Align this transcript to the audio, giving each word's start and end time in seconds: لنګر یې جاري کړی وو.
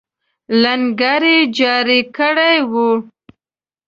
لنګر 0.61 1.23
یې 1.33 1.39
جاري 1.57 2.01
کړی 2.17 2.57
وو. 2.71 2.89